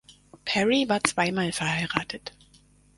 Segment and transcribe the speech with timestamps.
[0.45, 2.33] Parry war zweimal verheiratet.